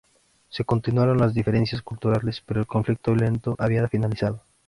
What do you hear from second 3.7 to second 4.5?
finalizado.